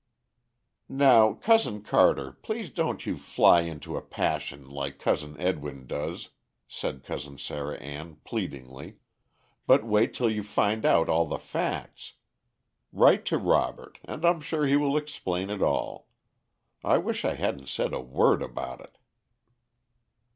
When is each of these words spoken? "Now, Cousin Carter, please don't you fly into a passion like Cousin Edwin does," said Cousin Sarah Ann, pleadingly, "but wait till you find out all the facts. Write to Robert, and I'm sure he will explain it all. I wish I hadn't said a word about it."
"Now, 0.89 1.33
Cousin 1.33 1.83
Carter, 1.83 2.31
please 2.31 2.71
don't 2.71 3.05
you 3.05 3.15
fly 3.17 3.61
into 3.61 3.95
a 3.95 4.01
passion 4.01 4.67
like 4.67 4.97
Cousin 4.97 5.39
Edwin 5.39 5.85
does," 5.85 6.29
said 6.67 7.03
Cousin 7.03 7.37
Sarah 7.37 7.77
Ann, 7.77 8.15
pleadingly, 8.23 8.97
"but 9.67 9.83
wait 9.85 10.15
till 10.15 10.31
you 10.31 10.41
find 10.41 10.87
out 10.87 11.07
all 11.07 11.27
the 11.27 11.37
facts. 11.37 12.13
Write 12.91 13.25
to 13.25 13.37
Robert, 13.37 13.99
and 14.03 14.25
I'm 14.25 14.41
sure 14.41 14.65
he 14.65 14.75
will 14.75 14.97
explain 14.97 15.51
it 15.51 15.61
all. 15.61 16.07
I 16.83 16.97
wish 16.97 17.23
I 17.23 17.35
hadn't 17.35 17.69
said 17.69 17.93
a 17.93 18.01
word 18.01 18.41
about 18.41 18.81
it." 18.81 18.97